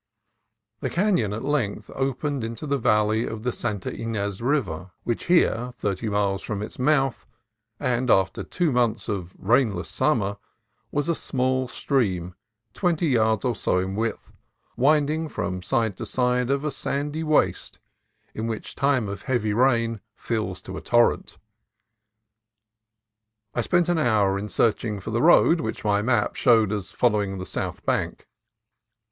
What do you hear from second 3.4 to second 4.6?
the Santa Ynez